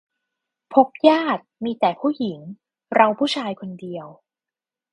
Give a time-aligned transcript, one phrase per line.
[0.73, 2.39] พบญาติ มีแต่ผู้หญิง
[2.95, 4.07] เราผู้ชายคนเดียว